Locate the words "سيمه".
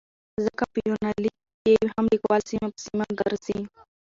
2.51-2.67, 2.85-3.05